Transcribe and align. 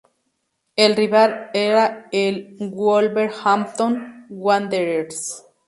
El 0.75 0.95
rival 0.95 1.51
era 1.53 2.07
el 2.11 2.57
Wolverhampton 2.59 4.25
Wanderers. 4.31 5.45